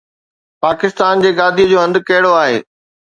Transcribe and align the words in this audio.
پاڪستان 0.63 1.21
جي 1.25 1.31
گاديءَ 1.41 1.69
جو 1.73 1.77
هنڌ 1.83 1.95
ڪهڙو 2.07 2.31
آهي؟ 2.43 2.57